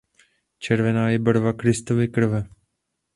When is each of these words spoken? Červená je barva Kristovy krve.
Červená 0.59 1.09
je 1.09 1.19
barva 1.19 1.53
Kristovy 1.53 2.07
krve. 2.07 2.47